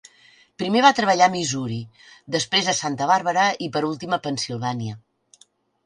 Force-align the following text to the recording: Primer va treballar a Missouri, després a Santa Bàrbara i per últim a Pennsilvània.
Primer 0.61 0.79
va 0.85 0.91
treballar 0.99 1.27
a 1.29 1.33
Missouri, 1.33 1.77
després 2.37 2.73
a 2.73 2.77
Santa 2.81 3.11
Bàrbara 3.15 3.47
i 3.67 3.71
per 3.77 3.85
últim 3.93 4.17
a 4.19 4.21
Pennsilvània. 4.27 5.01